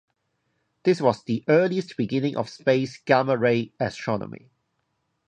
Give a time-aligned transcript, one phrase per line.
[0.81, 4.49] This was the earliest beginning of space gamma-ray astronomy.